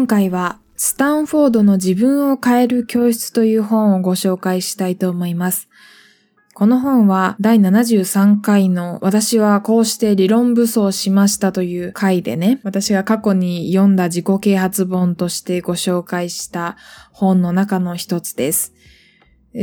[0.00, 5.68] 今回はスタンフォードの自分を変える教室という本をご紹介したいと思います。
[6.54, 16.78] この本は第73回の私はこうして理論武装しましたという回でね、私が過去に読んだ自己啓発本としてご紹介した
[17.12, 18.72] 本の中の一つです。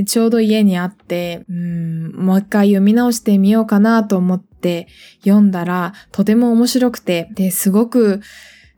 [0.06, 4.88] ちょうど家にあって、うん、もう一回読み直してみようかなと思って
[5.24, 8.22] 読んだらとても面白くて、で、すごく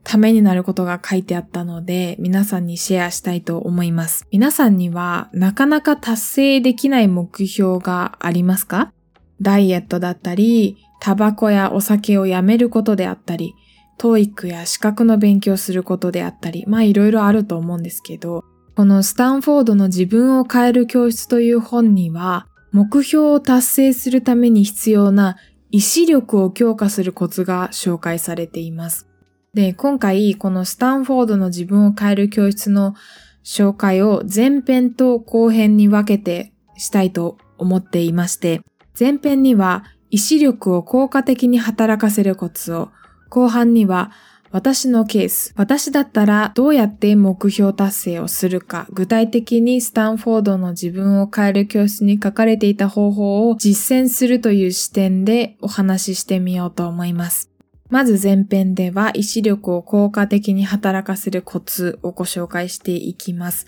[0.09, 4.25] ためになることが書いてあったので、皆さんにシェアしたいと思います。
[4.31, 8.91] 皆さんにはなかなか達成できない目標がありますか？
[9.39, 13.53] ダイエットだったり、タバコやお酒をやめることであったり、
[13.99, 18.43] トーイックや資格の勉強することであったり、まあいろいろあると思うんですけど、
[18.75, 25.37] このスタンフォードの自分を変える教室という本には、目標を達成するために必要な
[25.69, 29.05] 意志力を強化するコツが紹介されています。
[29.53, 32.95] で、今回このスタンフォードの自分を変える教室の
[33.43, 38.61] 紹介を前編と後編に分けてしたいと思っていまして、
[38.97, 42.91] 前編には意志力を効果的に働かせるコツを、
[43.29, 44.11] 後半には
[44.51, 57.51] 私のケース、私だったらどうやって目標達成をするか、具体的にスタンフォードの自分を変える教室に書かれていた方法を実践するという視点でお話ししてみようと思います。
[57.89, 63.65] まず前編では意志力を効果的に働かせるコツをご紹介していきます。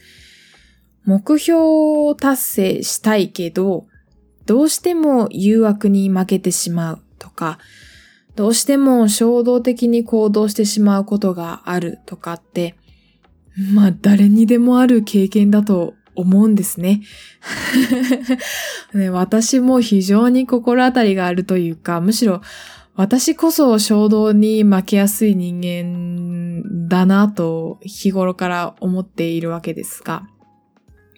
[1.05, 3.87] 目標を達成したいけど、
[4.45, 7.57] どうしても誘惑に負けてしまうとか、
[8.35, 12.75] どうしても衝動的に行動してしまうことがあるとかって、
[13.73, 17.01] まあ誰にでもある経験だと思うんですね
[18.93, 22.41] ね私も非常に心当たりがあるというか、むしろ
[22.95, 30.27] 私こそ衝動に負けやすい人間だなと日頃から思っているわけですが、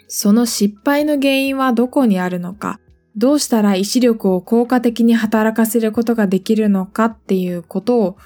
[0.07, 2.79] その失敗の原因はどこにあるのか、
[3.15, 8.17] どうしたら意志力を効果的に働かせることができるのかっていうことを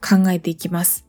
[0.00, 1.06] 考えていきます。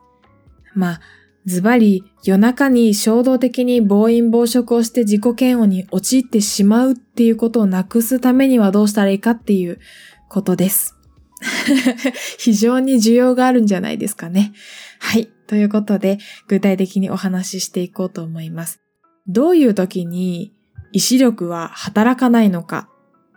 [0.74, 1.02] まあ、
[1.46, 9.80] ズバリ夜中に衝動的に暴飲暴食をして自己嫌悪に陥ってしまうっていうことをなくすためにはどうしたらいいかっていう
[10.28, 10.97] ことです。
[12.38, 14.54] 非常に需要があるんじゃないですかね。
[15.00, 15.30] はい。
[15.48, 16.18] ということで、
[16.48, 18.82] 具体的にお話ししていこうと思います。
[19.28, 20.54] どういう時に
[20.92, 22.90] 意志力は働かないのか？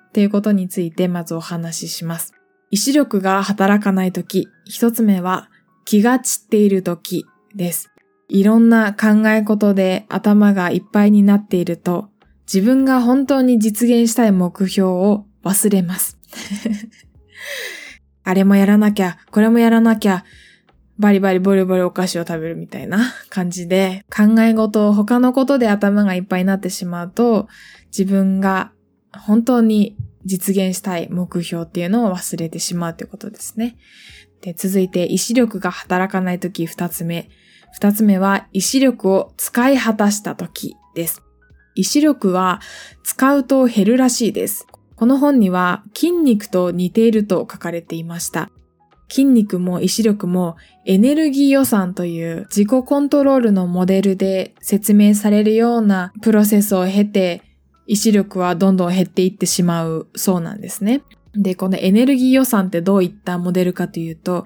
[0.09, 2.33] っていうことについてまずお話しします。
[2.71, 5.51] 意志力が働かない時、一つ目は
[5.85, 7.91] 気が散っている時です。
[8.29, 12.11] いろんな考え事で頭がいっぱいになっていると、
[12.53, 16.19] 自分が本当に実現したい目標を忘れます。
[18.31, 20.25] あれもやらなきゃ、これもやらなきゃ、
[20.99, 27.49] バリバリボリボリお菓子を食べるみたいな感じで、考え事を、他のことで頭がいっぱいになってしまうと、
[27.87, 28.71] 自分が
[29.13, 33.77] 本当に実現したい目標っていうのを忘れてしまうということですね。
[34.43, 37.29] で、続いて意志力が働かないとき二つ目。
[37.73, 41.23] 二つ目は意志力を使い果たしたときです。
[41.75, 42.61] 意志力は
[43.03, 44.67] 使うと減るらしいです。
[45.01, 48.51] この本には筋肉と似ていると書かれていました。
[49.09, 57.41] 筋肉も意志力もエネルギー予算という自己コントロールのモデルで説明されるようなプロセスを経て
[57.87, 61.01] 意志力はどんどん減っていってしまうそうなんですね。
[61.33, 64.45] で、このエネルギー予算ってどういったモデルかというと、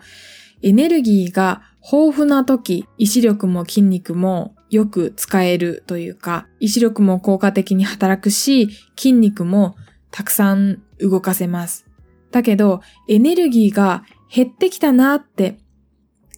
[0.62, 9.74] エネルギーが豊富な時、意志力も筋肉もよく使えるというか、意志力も効果的に働くし、筋肉も
[10.14, 11.86] たくさん動かせます。
[12.30, 15.58] だけど、エネルギーが減ってきたなって、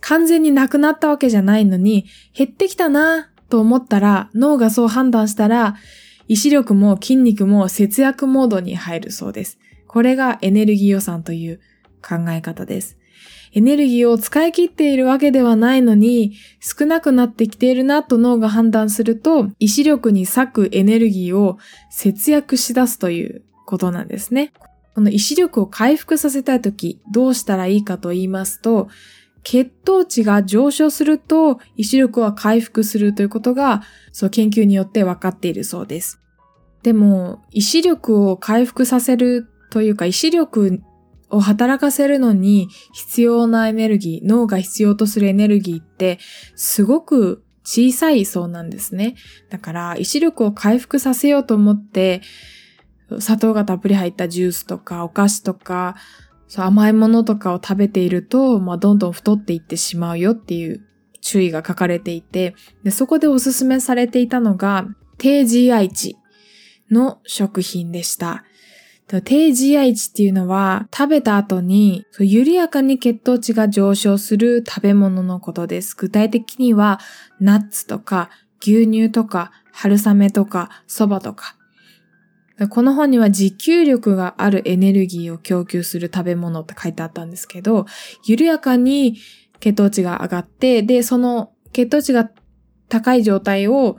[0.00, 5.74] 完全になくなったわけじゃないのに、減ってきたなと思ったら、脳がそう判断したら、
[6.26, 9.58] 意志力も筋肉も節約モードに入るそうです。
[9.86, 11.60] これがエネルギー予算という
[12.00, 12.96] 考え方です。
[13.52, 21.58] エネルギーを使い切っているわけではないのに、少なくなってきているなと脳が判断すると、意志力に割くエネルギーを
[21.90, 24.52] 節約し出すということなんですね。
[24.94, 28.88] この意志力を回復させたいとき、どうしたらいいかと言いますと、
[29.42, 36.20] 血糖値が上昇すると意志力は回復するということが、そう研究によって分かっているそうです。
[36.82, 40.80] でも、意志力を回復させるというか、意志力
[41.30, 46.18] を働かせるのに必要なエネルギー、脳が必要とするエネルギーって、
[46.54, 49.16] すごく小さいそうなんですね。
[49.50, 52.22] だから、意志力を回復させようと思って、
[53.20, 55.96] 砂糖がたっぷり入ったジュースとかお菓子とか、
[56.48, 60.86] そう甘いものとかを食べていると、まあ、どんどん太っていってしまうよっていう
[61.20, 62.54] 注意が書かれていて、
[62.84, 64.86] でそこでおすすめされていたのが、
[65.18, 66.16] 低 GI 値
[66.90, 68.44] の食品でした。
[69.24, 75.94] 低 GI 値っていうのは食べた後に緩やかに血糖値が上昇する食べ物のことです。
[75.96, 76.98] 具体的には
[77.40, 78.30] ナッツとか
[78.60, 81.55] 牛乳とか春雨とか蕎麦とか。
[82.70, 87.84] この本には持久力があるエネルギーを供給する食べ物って書いてあったんですけど、
[88.24, 89.18] 緩やかに
[89.60, 92.30] 血糖値が上がって、で、その血糖値が
[92.88, 93.98] 高い状態を、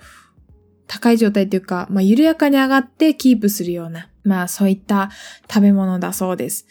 [0.87, 5.11] 高い状態っていうか、まあ、緩やかに上がってキープするような、まあ、そういった
[5.51, 6.65] 食べ物だそうです。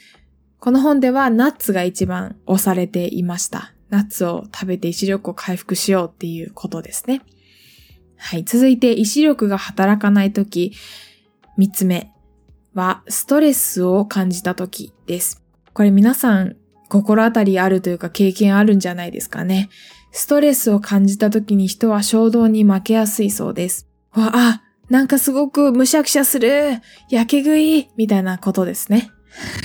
[0.59, 3.75] この本ではナッツが一番押されていました。
[3.91, 7.23] ナッツを食べて意志力を回復しようっていうことですね。
[8.17, 8.44] はい。
[8.44, 10.73] 続いて、意志力が働かないとき、
[11.56, 12.12] 三つ目
[12.75, 15.43] は、ストレスを感じたときです。
[15.73, 16.56] これ皆さん、
[16.88, 19.70] 心当たりあるというか経験あるんじゃないですかね。
[20.12, 23.88] ストレスを感じたときに人は衝動に負けやすいそうです。
[24.12, 26.81] わ、あ、なんかすごくむしゃくしゃする
[27.11, 29.11] やけ食いみたいなことですね。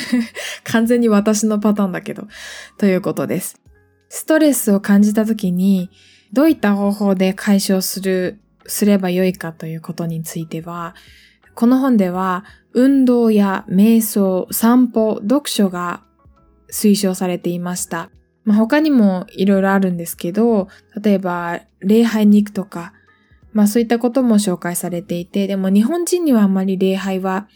[0.63, 2.27] 完全に私のパターンだけど。
[2.77, 3.55] ということです。
[4.09, 5.89] ストレスを感じたときに、
[6.33, 10.95] どういった方法で解消する、すればよいかということについては、
[11.56, 16.03] この本では、運動や瞑想、散歩、読書が
[16.71, 18.09] 推奨されていました。
[18.44, 20.68] まあ、他にもいろいろあるんですけど、
[21.01, 22.94] 例えば、礼拝に行くとか、
[23.53, 27.48] まあそういったことも紹介されていて、でも日本人にはあんまり礼拝は、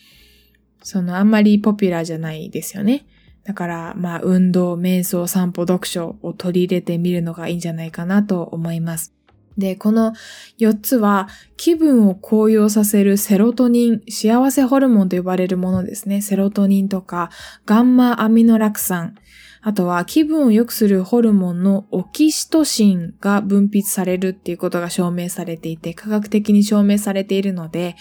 [0.83, 3.05] そのあんまりポピュラーじゃないですよね。
[3.43, 9.14] だから、まあ運動、瞑想、散歩、読書を取り入れてみるのがいいんじゃないかなと思います。
[9.57, 10.13] で、この
[10.59, 16.21] 4つは気分を高揚させるセロトニン、幸せホルモンと呼ばれるものですね。
[16.21, 17.29] セロトニンとか
[17.65, 19.15] ガンマアミノラク酸、
[19.61, 27.95] あとは気分を良くするホルモンのオキシトシンが分泌されるっていうことが証明されていて、科学的に証明されているので、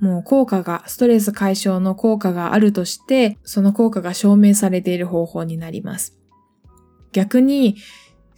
[0.00, 6.18] もう効果が、ストレス解消の効果があるとして、その効果が証明されている方法になります。
[7.12, 7.76] 逆に、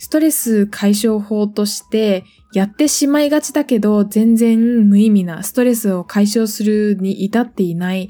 [0.03, 8.09] ストレス解消法としてやってしまいがちだけど全然無意味なストレスを解消するに至っていない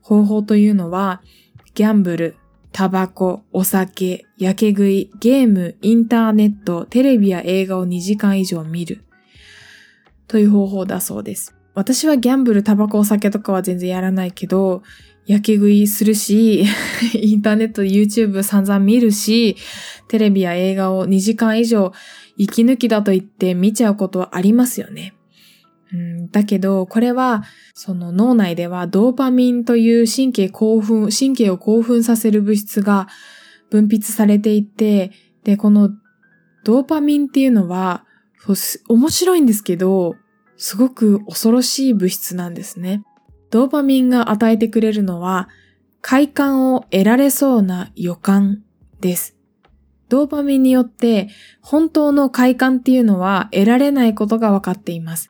[0.00, 1.22] 方法というのは
[1.74, 2.36] ギャンブル、
[2.70, 9.02] タバコ、お酒、焼け食い、ゲーム、インターネット、テレビや映画を2時間以上見る。
[10.28, 11.56] という方法だそうです。
[11.74, 14.84] 私はギャンブル、タバコ、お酒とかは全然やらないけど、
[15.26, 16.64] 焼け食いするし、
[17.14, 19.56] インターネット YouTube 散々見るし、
[20.08, 21.92] テレビや映画を2時間以上
[22.36, 25.14] 息抜きだと言って見ちゃうことはありますよね。
[25.92, 27.44] うん、だけど、これは、
[27.74, 33.08] その脳内ではドーパミンという神経興奮、神経を興奮させる物質が
[33.70, 35.12] 分泌されていて、
[35.44, 35.90] で、この
[36.64, 38.04] ドーパミンっていうのは、
[38.88, 40.16] 面白いんですけど、
[40.56, 43.04] すごく恐ろしい物質なんですね。
[43.54, 45.48] ドーパミンが与えてくれるのは、
[46.00, 48.64] 快感を得られそうな予感
[49.00, 49.36] です。
[50.08, 51.28] ドーパミンによって
[51.60, 55.28] 本当の快感っていうのは得られないことが分かっています。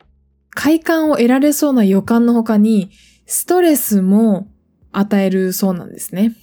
[0.49, 2.89] 快感を得られそうな予感の他に、
[3.27, 4.47] ストレスも
[4.91, 6.33] 与えるそうなんですね。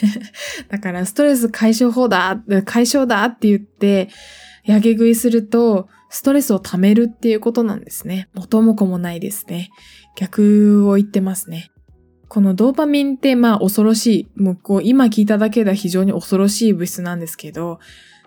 [0.68, 4.10] だからストレス解消法だ、解消だって言って、
[4.64, 8.28] やけ食いすると、ストレスを溜めるっていうことなんですね。
[8.34, 9.70] 元も子もないですね。
[10.18, 11.70] 逆を言ってますね。
[12.26, 14.42] このドーパミンってまあ恐ろしい。
[14.42, 17.78] もうこう今聞いただけでは非常に恐ろしい物質なんですけど、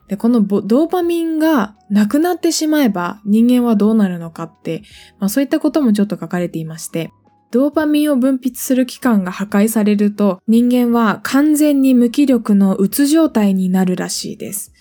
[0.08, 4.84] で、このドーパミンがなくなってしまえば人間はどうなるのかって、
[5.20, 7.12] まあそういったこともちょっと書かれていまして、
[7.52, 14.72] ドーパミンを分泌する器官が破壊されると人間は完全に無気力のうつ状態になるらしいです。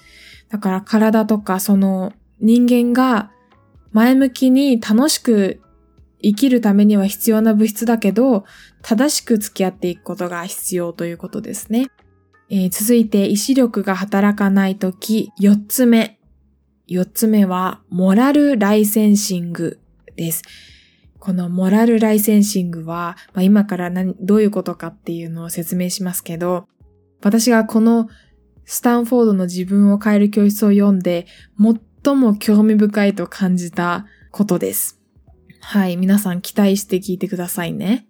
[0.49, 3.33] だから体とかその人間が
[3.91, 5.61] 前向きに楽しく
[6.23, 8.45] 生きるためには必要な物質だけど、
[8.83, 11.89] 正しく付き合っていくことが必要ということですね。
[12.51, 16.19] えー、続いて、意志力が働かないとき、四つ目。
[16.87, 19.79] 四つ目は、モラルライセンシング
[20.17, 20.43] です。
[21.19, 26.67] このモラルライセンシングは、まあ、今からどういうことかっていうのを説明しますけど、
[27.23, 28.09] 私がこの
[28.65, 31.27] スタンフォードの自分を変える教室を読んで、
[32.05, 35.00] 最も興味深いと感じたことです。
[35.61, 38.07] はい、皆さん期待して聞いてくださいね。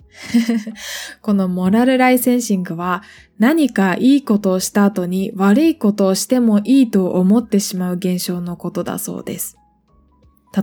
[1.20, 3.02] このモラルライセンシングは
[3.38, 9.56] 何かいいことをした後に悪いことをしてもいいと思ってしまう現象のことだそうです。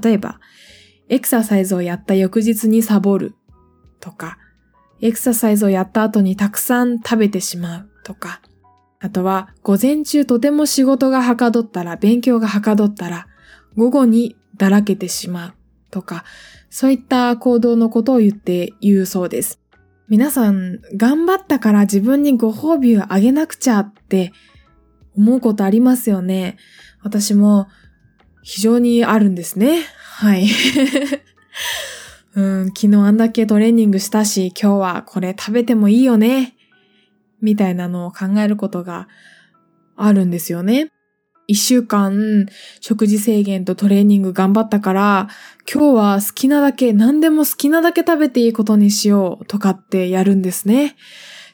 [0.02, 0.40] 例えば、
[1.10, 3.36] エクササイズをやった翌日にサボる
[4.00, 4.38] とか、
[5.02, 8.42] エクササイズをやった後にたくさん食べてしまうとか、
[9.00, 13.28] あとは、午前中とても仕事がはかどったら、勉強がはかどったら、
[13.76, 15.54] 午後にだらけてしまう
[15.92, 16.24] とか、
[16.70, 19.60] そういった行動のことを言って言うそうです。
[20.10, 24.32] 皆さん、頑張ったから自分にご褒美をあげなくちゃって
[25.18, 26.58] 思うことありますよね。
[27.04, 27.68] 私も
[28.42, 29.84] 非常にあるんですね。
[30.20, 30.48] はい。
[32.36, 36.56] うん、昨日あんだけトレーニングしたし、今日はこれ食べてもいいよね。
[37.42, 39.08] みたいなのを考えることが
[39.96, 40.92] あるんですよね。
[41.48, 42.46] 一週間
[42.82, 45.30] 食事制限とトレーニング頑張ったから、
[45.72, 50.98] 今日は好きなだけ、何でも好きなだけ食べていいことにしようとかってやるんですね。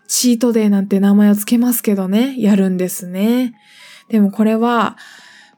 [0.07, 3.55] チートデーなんて名前をつけますけどね、やるんですね。
[4.09, 4.97] でもこれは、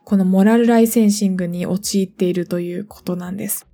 [0.04, 3.66] このモラルライセンシングに陥っているということなんです。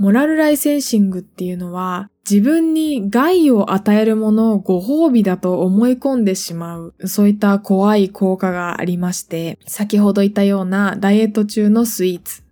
[0.00, 12.42] モラルライセンシングっていうのは、自分に害を与えるものをご褒美だと思い込んでしまう、そういった怖い効果がありまして、先ほど言ったようなダイエット中のスイーツ、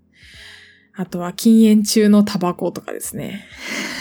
[0.94, 3.46] あとは禁煙中のタバコとかですね。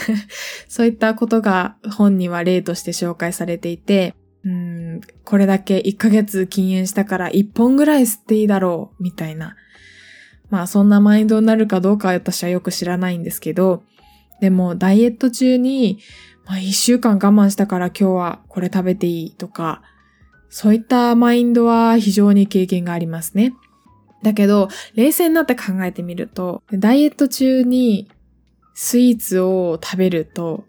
[0.68, 4.13] そういったことが本には例として紹介されていて、
[4.44, 9.56] うん、これだけ1ヶ月禁煙したから1本ぐらい吸っていいだろう、みたいな。
[10.50, 13.84] まあそんなマインドになるかどうか私はよく知らないんですけど、
[14.39, 16.00] でもダイエット中に、
[16.46, 19.82] まあ一週間我慢したから今日はこれ食べていいとか、
[20.50, 23.54] そういったマインドは非常に経験がありますね。
[24.24, 28.10] だけど、冷静になって考えてみると、ダイエット中に
[28.74, 30.66] スイーツを食べると、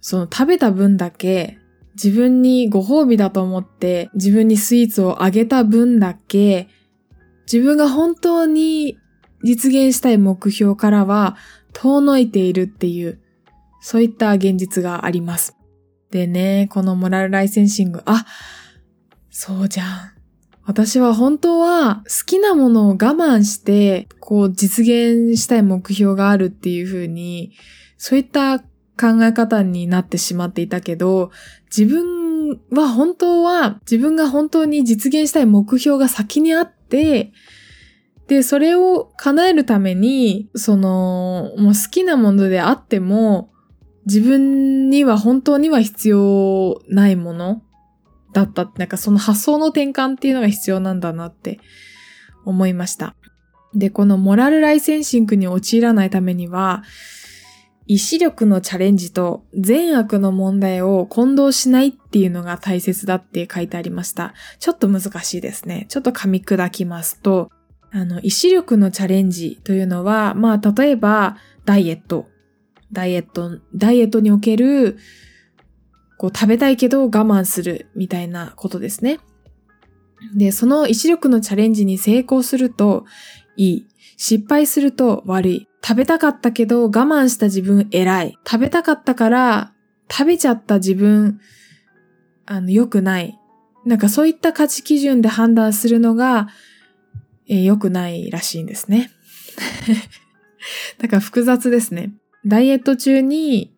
[0.00, 1.58] その食べた分だけ
[2.02, 6.68] 自分にご褒美だと思って自分にスイーツをあげた分だけ
[7.52, 8.98] 自分が本当に
[9.42, 11.36] 実現したい目標からは
[11.72, 13.20] 遠のいているっていう、
[13.80, 15.56] そういった現実があります。
[16.10, 18.24] でね、このモラルライセンシング、あ、
[19.30, 19.88] そうじゃん。
[20.64, 27.52] 私は本当は好きなものを我慢して、こう実現したい目標があるっていう風に、
[27.96, 28.66] そういった考
[29.22, 31.30] え方になってしまっていたけど、
[31.76, 43.50] 自分は本当は自分が本当に実現したい目標が先にあっ、で、それを叶えるために、その、もう好きなものであっても、
[44.06, 47.62] 自分には本当には必要ないもの
[48.32, 48.78] だったって。
[48.78, 51.58] なんかその発想の転換っていうのが必要なんだなって
[52.44, 53.14] 思いました。
[53.74, 56.82] で、このモラルライセンシングに陥らないためには、
[57.90, 64.32] 意志力のチャレンジと善悪の問題を混同しないっていうのが大切だって書いてありました。
[64.60, 65.86] ちょっと難しいですね。
[65.88, 67.50] ちょっと噛み砕きますと、
[67.90, 72.28] あの、意志力のチャレンジというのは、まあ、例えば、ダイエット。
[72.92, 74.96] ダイエット、ダイエットにおける、
[76.16, 79.18] こう、食べたいけど我慢するみたいなことですね。
[80.36, 83.04] で、その意志力のチャレンジに成功すると
[83.60, 83.86] いい。
[84.16, 85.68] 失敗すると悪い。
[85.82, 88.38] 食べたかったけど我慢した自分偉い。
[88.46, 89.72] 食べたかったから
[90.10, 91.40] 食べちゃった自分、
[92.46, 93.38] あの、良くない。
[93.84, 96.48] なんかそういった価値基準で判断するのが、
[97.48, 99.10] えー、良くないらしいんですね。
[100.98, 102.12] だから複雑ですね。
[102.46, 103.74] ダイエット中に、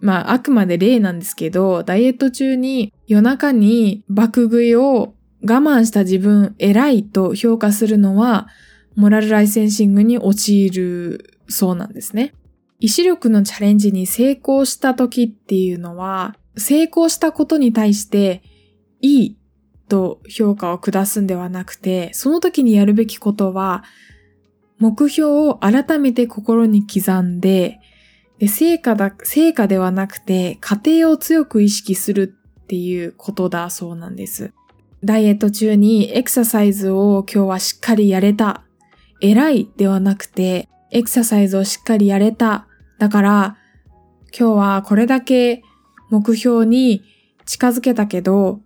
[0.00, 8.48] まああくまで例なんですけど、ダイエット中に夜中に爆食いを我慢した自分偉いと評価するのは、
[8.94, 12.34] モラルライセンシングに陥るそうなんですね。
[12.80, 18.42] 意志力のチャレンジに成功した時っていうのは、成功したことに対して
[19.00, 19.36] いい
[19.88, 23.84] と評価を下すんではなくて、その時にやるべきことは、
[24.78, 27.78] 目標を改めて心に刻んで、
[28.38, 34.52] で成果だ、成果ではなくて、過程を強く意識するっていうことだそうなんです。
[35.04, 38.64] ダイエット中にエクササイズを今日はしっかりやれた。
[39.22, 42.66] 偉いではなくて、エクササイズをしっかりやれた。
[42.98, 43.56] だから、
[44.36, 45.62] 今日はこれだけ
[46.10, 47.02] 目標に
[47.46, 48.60] 近づけたけど、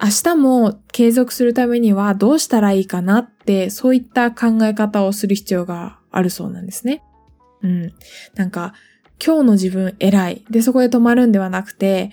[0.00, 7.02] 明日も継続するためにはどうしたらいいかなって、そういった考え方をする必要があるそうなんですね。
[7.62, 7.92] うん。
[8.36, 8.74] なんか、
[9.24, 10.44] 今日の自分偉い。
[10.48, 12.12] で、そこで止まるんではなくて、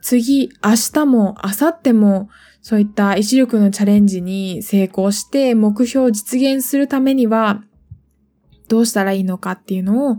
[0.00, 2.30] 次、明日も、明後日も、
[2.66, 7.62] そういった意志力のチャレンジに成功して目標を実現するためには、
[8.66, 10.16] どうしたらいいのかっていうのを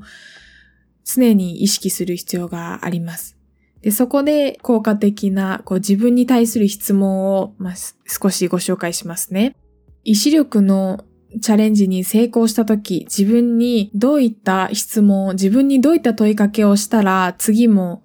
[1.04, 3.38] 常に意識する必要があります。
[3.82, 9.58] で、そこで効果的なこう自分に対する質問を、まあ、少しご紹介しますね。
[10.06, 11.04] 意志力の
[11.42, 18.04] チャレンジに成功したとき、自分にどういった質問、自分にどういった問いかけをしたら、次も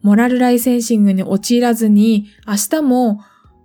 [0.00, 3.20] モラルライセンシングに陥らずに、明日も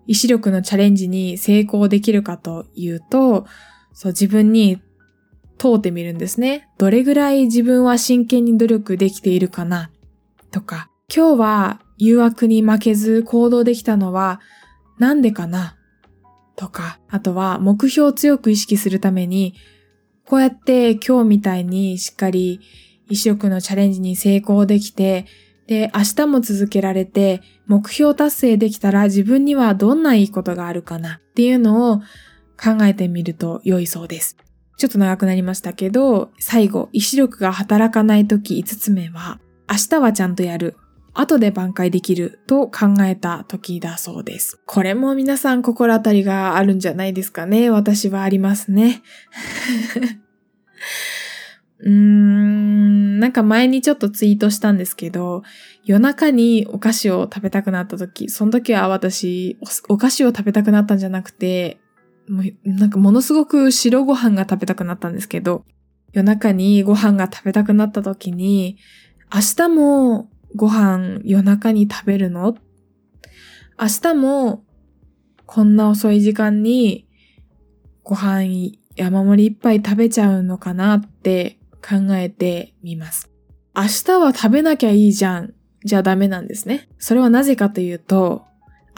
[0.07, 3.45] 意志力のチャレンジに成功できるかというと、
[3.93, 4.81] そう自分に
[5.57, 6.67] 問うてみるんですね。
[6.77, 9.91] どれぐらい自分は真剣に努力できているかな？
[10.51, 14.41] とか、今日は誘惑に負けず行動できたのは
[14.99, 15.77] なんでかな？
[16.55, 19.55] とか、あとは目標を強く意識するために、
[20.25, 22.59] こうやって今日みたいにしっかり
[23.09, 25.25] 意志力のチャレンジに成功できて、
[25.67, 31.99] で、明日も続けられて、目標達成できたら自分にはどんないいことがあるかなっていうのを
[32.61, 34.37] 考えてみると良いそうです。
[34.77, 39.39] ちょっと長くなりましたけど、最後、意志力が働かないとき5つ目は、
[39.69, 40.75] 明日はちゃんとやる。
[41.15, 44.59] 後で挽回できると考えた時だそうです。
[44.65, 47.69] これも皆さん心当たりがあるんじゃないですかね。
[47.69, 49.03] 私はありますね。
[51.85, 55.43] うーん、なんか前にちょっとツイートしたんですけど、
[55.83, 59.57] 夜中にお菓子を食べたくなった時、その時は私
[59.89, 61.81] お、お菓子を食べたくなったんじゃなくて、
[62.29, 65.65] もうなんかものすごく白ご飯が食べたくなったんですけど、
[66.13, 68.77] 夜中にご飯が食べたくなった時に、
[69.33, 72.55] 明日もご飯夜中に食べるの？
[73.77, 74.63] 明日も
[75.45, 77.09] こんな遅い時間に
[78.03, 83.29] ご飯山盛りいっぱい食べちゃうのかなって考えてみます。
[83.75, 85.53] 明日は食べなきゃいいじゃん。
[85.85, 86.87] じゃダメなんですね。
[86.97, 88.45] それはなぜかというと、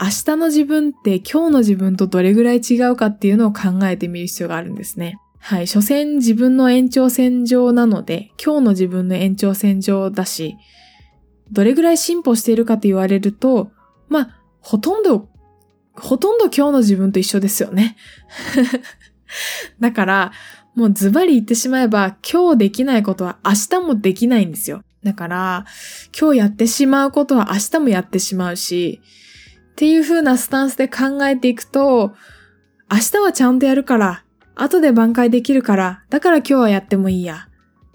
[0.00, 5.18] 明日の自分って今日の自分とどれぐらい違うかっていうのを考えてみる必要があるんですね。
[5.38, 5.66] はい。
[5.66, 10.56] 所詮自分の延長線上なので、今日の自分の延長線上だし、
[11.50, 13.70] どれぐらい進歩しているかと言われると、
[14.08, 15.28] まあ、ほとんど、
[15.94, 17.96] ほとんど今日の自分と一緒ですよね。
[19.80, 20.32] だから、
[20.76, 24.82] もうズバリ言ってしまえば、今日できないことは明日もできないんですよ。
[25.02, 25.64] だから、
[26.18, 29.00] 今日やってしまうことは明日もやってしまうし、
[29.72, 32.14] っていう風なスタンスで考えていくと、
[32.92, 37.48] 明日はちゃんとやるから、後で挽回できるから、だから今日はやってもいいや。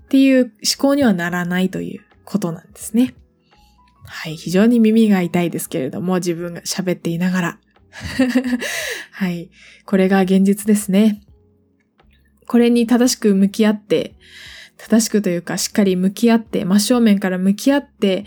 [0.03, 3.13] っていう思考にはならないということなんですね。
[4.05, 4.35] はい。
[4.35, 7.59] 非常に耳が痛いですけれども、自分が喋っていながら。
[9.11, 9.51] はい。
[9.85, 11.21] これが現実ですね。
[12.51, 14.13] これに正しく向き合って、
[14.75, 18.25] 正しくというかしっかり向き合って、真正面から向き合って、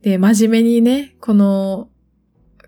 [0.00, 1.90] で、真面目にね、この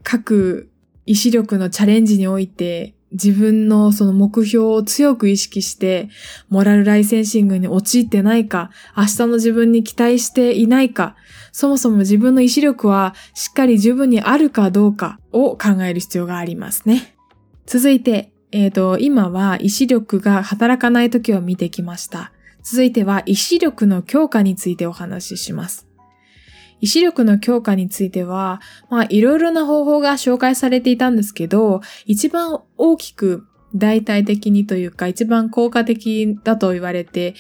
[0.02, 0.68] 各
[1.06, 6.10] 意志力のチャレンジにおいて自分のその目標を強く意識して、
[6.50, 11.16] モラルライセンシングに陥ってないか、明日の自分に期待していないか、
[11.50, 17.16] そもそも自分の意志力はしっかり十分にあるかどうかを考える必要がありますね。
[17.64, 22.32] 続いて、えっ、ー、と、今は意志力が働かない時を見てきました。
[22.62, 25.86] 続いては意志力の強化についてお話しします。
[26.80, 37.34] 意志力の強化については、まあいろいろな方法が紹介されていたんですけど、一番大きく大体的にというか一番効果的だと言われて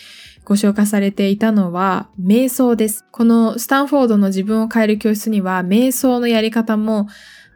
[0.44, 3.04] ご紹介されていたのは瞑想です。
[3.10, 7.08] このスタンフォードの自分を変える教室には瞑想のやり方も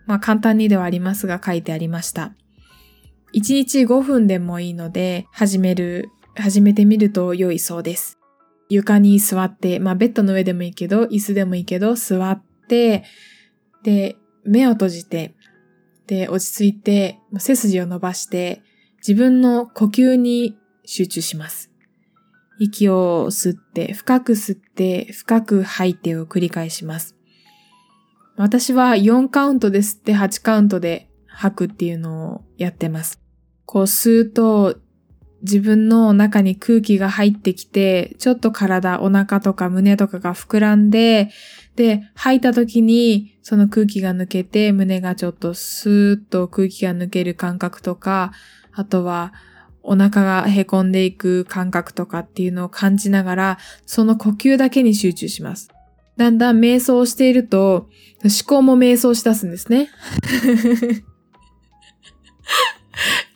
[0.06, 2.32] まあ簡単にではありますが書いてありました。
[3.34, 8.18] 1日5分でもいいので始める、始めてみると良いそうです。
[8.68, 13.04] 床に座って、まあベッドの上でもいいけど、椅子でもいいけど、座って、
[13.82, 15.34] で、目を閉じて、
[16.06, 18.62] で、落ち着いて、背筋を伸ばして、
[19.06, 21.70] 自分の呼吸に集中します。
[22.58, 27.16] 息を吸って、深く吸って、深く吐いてを繰り返します。
[28.36, 33.23] 私は4カウントで吸って8カウントで吐くっていうのをやってます。
[33.66, 34.76] こう吸うと
[35.44, 41.30] 自分の中に空気が入ってきて、ちょっと体、お腹とか胸とかが膨らんで、
[41.76, 48.32] で、吐いた時にその空気が抜けて、胸がちょっとスーッと空気が抜ける感覚とか、
[48.72, 49.34] あとは
[49.82, 55.68] お腹が凹んでいく感覚とかっていうのを感じながら、その呼吸だけに集中します。
[56.16, 57.90] だんだん瞑想していると、
[58.22, 59.90] 思考も瞑想しだすんですね。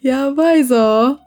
[0.02, 1.18] やばいぞ。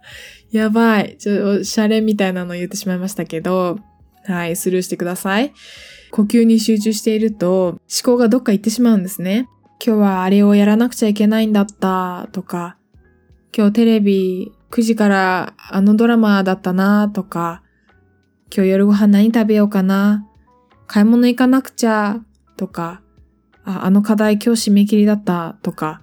[0.51, 1.17] やばい。
[1.17, 3.79] ちょ、シャレみたいなの言ってしまいましたけど、
[4.25, 5.53] はい、スルーしてください。
[6.11, 9.47] 呼吸に集中していると、思考がどっか行ってしまうんですね。
[9.83, 12.77] 今日はあれをやらなくちゃいけないんだった、とか、
[13.55, 17.63] 今日テレビ9時からあのドラマだったな、とか、
[18.53, 20.27] 今日夜ご飯何食べようかな、
[20.85, 22.19] 買い物行かなくちゃ、
[22.57, 23.01] とか、
[23.63, 26.01] ああの課題今日締め切りだった、とか、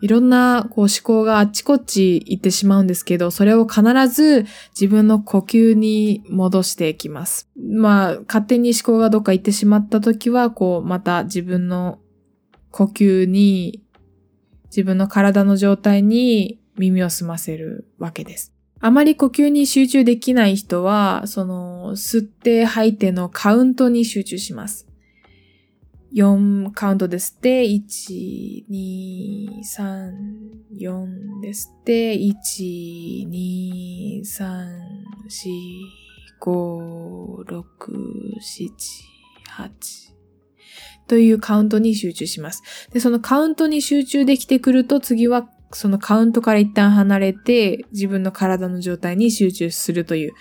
[0.00, 7.48] いろんなこう思考があっちこっち行ってしまうんですけど、それを必ず自分の呼吸に戻していきます。
[7.56, 11.98] まあ、勝手に思考がどっか行ってしまった時は、こう、また自分の
[12.70, 13.82] 呼吸に
[14.66, 18.52] 自分の体の状態に耳を澄ませるわけです。
[18.80, 24.87] あまり呼吸に集中できない人は、その、吸って吐いてのカウントに集中します。
[26.14, 30.12] 4カウントで吸って、1、2、3、
[30.80, 34.68] 4で吸って、1、2、3、
[35.28, 36.08] 4、
[36.40, 37.62] 5、6、
[38.40, 38.70] 7、
[39.58, 40.08] 8
[41.06, 42.62] というカウントに集中します。
[42.92, 50.32] で、そのカウントに集中できてくると次はそのカウントから一旦離れて自分の体の状態に集中するという、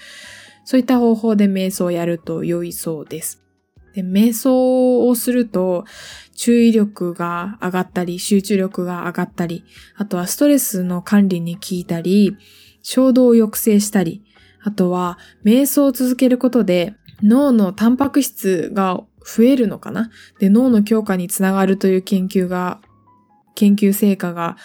[0.65, 3.46] そういった方法で瞑想をやると良いそうです。
[3.97, 5.85] で瞑想をすると
[6.35, 9.63] 注意力が上がったり、集中力が上がったり、
[9.95, 12.37] あとはストレスの管理に効いたり、
[12.83, 14.21] 衝動を抑制したり、
[14.61, 20.11] あとは瞑想を続けることで脳のタンパク質が増えるのかな？
[20.37, 22.79] で、脳の強化につながるという研究が、
[23.55, 24.57] 研究成果が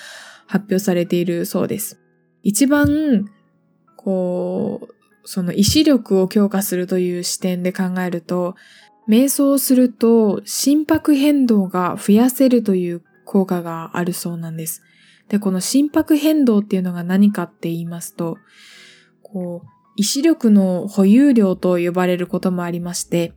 [0.46, 1.98] 発表されているそうです。
[2.42, 3.30] 一番、
[3.96, 8.56] こう、その意志力を強化するという視点で考えると、
[9.12, 14.80] 瞑想をすると心拍変動が増やせるという効果があるそうなんです。
[15.28, 18.38] で、この心拍変動っていうのが何かって言いますと、
[19.20, 23.34] こう、意志力の保有量と呼ばれることもありまして、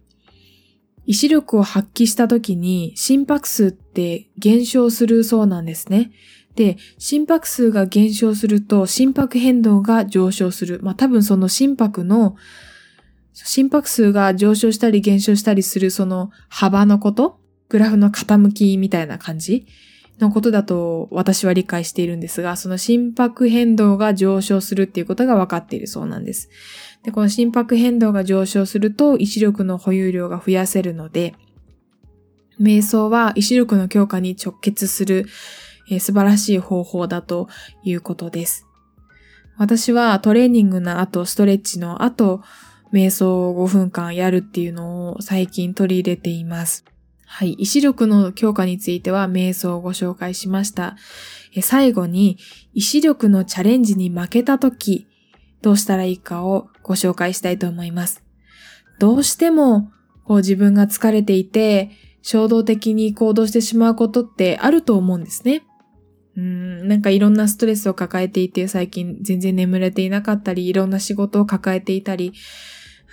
[1.05, 6.11] 意志力を発揮した時に心拍数って減少するそうなんですね。
[6.55, 10.79] で、心拍数が減少すると心拍変動が上昇する。
[10.81, 12.37] まあ多分その心拍の
[13.43, 17.39] 心拍数が上昇したり減少したりするその幅のこと？
[17.69, 19.67] グラフの傾きみたいな感じ？
[20.19, 26.49] のことだと私は理解しているんですが、その心拍変動が上昇するっていうことが分かっているそうなんです。
[27.03, 31.35] で、この心拍変動が上昇すると意志力の保有量が増やせるので、
[32.61, 35.27] 瞑想は意志力の強化に直結する
[35.87, 37.47] えー、素晴らしい方法だと
[37.83, 38.65] いうことです。
[39.55, 42.41] 私はトレーニングの後、ストレッチの後、
[42.95, 46.85] 瞑想を5分間やるっていうのを最近取り入れています。
[47.25, 47.51] はい。
[47.51, 50.95] 意志力の強化については瞑想をご紹介しました。
[51.53, 52.37] え最後に、
[52.73, 55.07] 意志力のチャレンジに負けた時、
[55.61, 58.23] どうしたらいいかをご紹介したいと思います。
[58.99, 59.91] どうしても、
[60.23, 65.63] こう自分が疲れていて、衝動的に行動してしまうことってあると思うんですね。
[66.37, 72.33] うん、なんかいろんなストレスを抱えていて、最近全然眠れていなかったり、いろんな仕事を抱えていたり、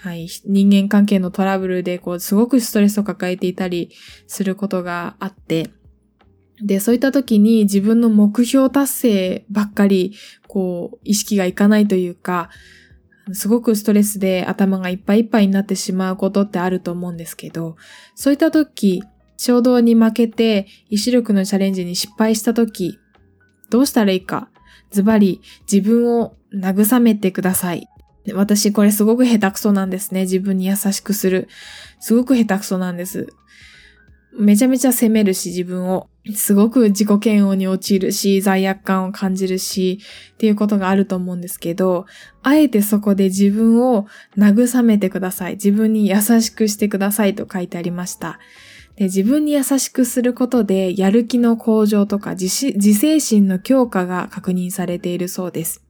[0.03, 3.93] はい、人間関係のトラブルで、こう、すごくストレスを抱えていたり
[4.27, 5.71] することがあって、
[6.61, 10.17] で、そういった時に自分の目標達成ばっかり、
[10.49, 12.51] こう、意識がいかないというか、
[13.31, 17.77] すごくストレスで頭がいっぱいいっぱいになってしまうことってあると思うんですけど、
[18.17, 19.05] そういった時、
[19.37, 22.99] 衝動に負けて意志力のチャレンジに失敗した時、
[23.71, 24.49] どうしたらいいか。
[24.91, 25.41] ズバリ
[25.73, 27.87] 自分を慰めてください。
[28.35, 30.23] 私これすごく下手くそなんですね。
[30.23, 31.49] 自分に優しくする。
[31.99, 33.33] すごく下手くそなんです。
[34.39, 36.09] めちゃめちゃ責めるし自分を。
[36.35, 39.99] すごく自己嫌悪に陥るし、罪悪感を感じるし、
[40.35, 42.07] っていうことがあると思うんですけど、
[42.45, 44.07] あえてそこで自分を
[44.39, 45.55] 慰めてください。
[45.55, 48.39] 自分に優しくしてくださいと書いてありました。
[48.97, 55.82] で自分に優しくすることでやる気の向上とか自自制心の強化が確認されているそうです。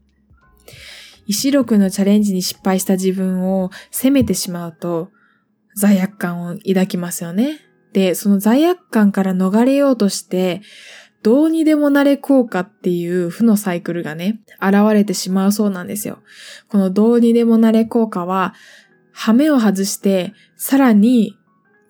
[1.27, 5.11] 意志力のチャレンジに失敗した自分を責めてしまうと
[5.77, 7.61] 罪悪感を抱きますよね。
[7.93, 10.63] で、その罪悪感から逃れようとして
[11.23, 16.19] どうにでもなれ効果っていう負のサイクルがね、現れてしまうそうなんですよ。
[16.69, 18.55] このどうにでもなれ効果は、
[19.13, 21.39] 羽目を外して、さらに、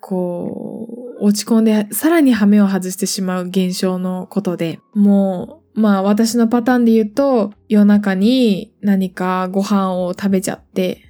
[0.01, 0.87] こ
[1.21, 11.03] う、落ち込んでさらに羽目を外してしまう現象のことで、もう、まあ私のパターンで言うと、夜中に何かご飯を食べちゃって、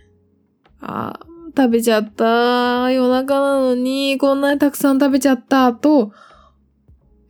[0.80, 1.20] あ
[1.56, 2.90] 食べちゃった。
[2.90, 5.72] 夜中なのに、こんなにたくさん食べちゃった。
[5.74, 6.12] と、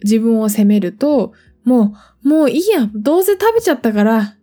[0.05, 1.33] 自分を責めると、
[1.65, 2.89] もう、もういいや。
[2.95, 4.37] どうせ食べちゃったから、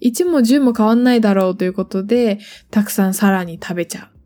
[0.00, 2.38] 1も10も変わんないだろうということで、
[2.70, 4.18] たくさんさらに食べちゃう。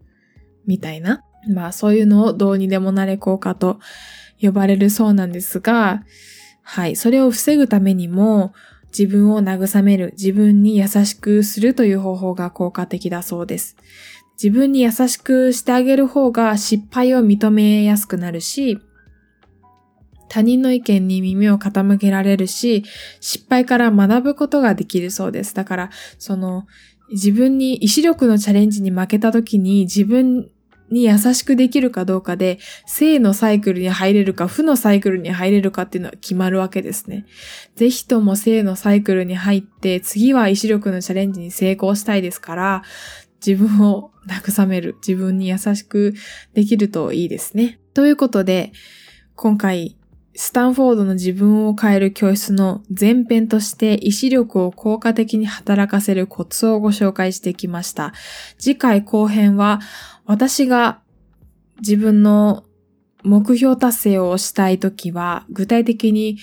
[0.66, 1.22] みたいな。
[1.54, 3.80] まあそういうのをどうにでもなれ効果と
[4.40, 6.02] 呼ばれるそうなんですが、
[6.72, 8.54] はい、それを防ぐためにも
[8.96, 13.76] 自分を慰める、自分に優しくするという方法が効果的だそうです。
[14.40, 18.78] 自分に優しくしてあげる方が失敗を認めやすくなるし、
[20.28, 22.85] 他人の意見に耳を傾けられるし、
[23.18, 25.56] 失敗から学ぶことができるそうです。
[25.56, 26.68] だから、その、
[27.11, 30.48] 自分に意志力のチャレンジに負けた時に自分
[30.90, 37.26] に優しくできるかどうかで、正のサイクルに入れるか、負のサイクルに入れるかっていうのは決まるわけですね。
[37.76, 42.83] ぜひとも正のサイクルに入って、次は意志力のチャレンジに成功したいですから、
[43.44, 46.14] 自分を慰める、自分に優しく
[46.55, 47.81] できるといいですね。
[47.94, 48.72] ということで、
[49.35, 49.96] 今回、
[50.34, 58.12] スタンフォードの自分を変える教室の前編として意志力を効果的に働かせるコツをご紹介してきました。
[58.58, 59.80] 次回後編は
[60.24, 61.00] 私が
[61.80, 62.64] 自分の
[63.22, 66.38] 目標達成をしたいときは具体的に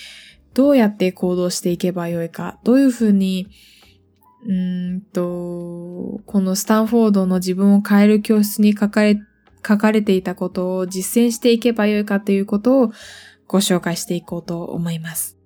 [0.54, 3.47] どうやって行動していけばよいか、どういうふうに
[4.45, 9.19] うんと、このスタンフォードの自分を変える教室に書かれ、
[9.67, 12.91] 書かれていたことを実践していけばよいかということを
[13.48, 15.37] ご紹介していこうと思います。